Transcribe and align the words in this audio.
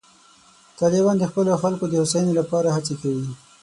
طالبان 0.79 1.15
د 1.19 1.23
خپلو 1.31 1.51
خلکو 1.63 1.83
د 1.89 1.93
هوساینې 2.01 2.33
لپاره 2.39 2.67
هڅې 2.75 2.95
کوي. 3.01 3.27